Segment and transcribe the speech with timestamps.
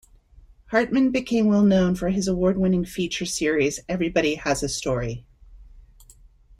[0.71, 5.27] Hartman became well known for his award-winning feature series, "Everybody Has a Story".